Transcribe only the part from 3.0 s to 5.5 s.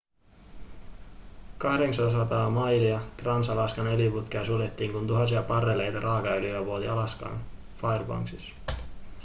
trans-alaskan öljyputkea suljettiin kun tuhansia